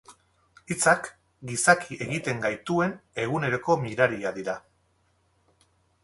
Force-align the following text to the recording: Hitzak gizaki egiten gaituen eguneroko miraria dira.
Hitzak 0.75 1.09
gizaki 1.49 1.97
egiten 2.05 2.41
gaituen 2.45 2.95
eguneroko 3.25 3.75
miraria 3.83 4.31
dira. 4.39 4.55